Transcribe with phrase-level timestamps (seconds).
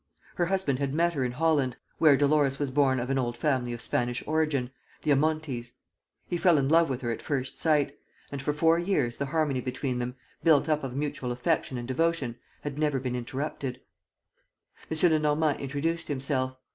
[0.33, 3.71] Her husband had met her in Holland, where Dolores was born of an old family
[3.71, 4.71] of Spanish origin,
[5.03, 5.73] the Amontis.
[6.27, 7.95] He fell in love with her at first sight;
[8.31, 12.37] and for four years the harmony between them, built up of mutual affection and devotion,
[12.61, 13.79] had never been interrupted.
[14.89, 15.11] M.
[15.11, 16.57] Lenormand introduced himself.